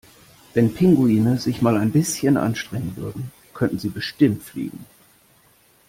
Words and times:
Wenn 0.55 0.73
Pinguine 0.73 1.37
sich 1.37 1.61
mal 1.61 1.77
ein 1.77 1.91
bisschen 1.91 2.35
anstrengen 2.37 2.97
würden, 2.97 3.31
könnten 3.53 3.77
sie 3.77 3.89
bestimmt 3.89 4.41
fliegen! 4.41 4.87